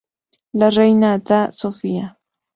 La 0.53 0.71
Reina 0.71 1.19
Dª 1.19 1.51
Sofía. 1.51 2.17